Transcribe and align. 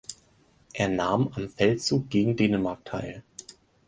Er 0.73 0.89
nahm 0.89 1.29
am 1.35 1.47
Feldzug 1.47 2.09
gegen 2.09 2.35
Dänemark 2.35 2.83
teil. 2.85 3.21